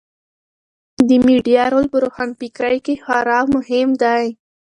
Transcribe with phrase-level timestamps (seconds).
[1.07, 4.25] د میډیا رول په روښانفکرۍ کې خورا مهم دی.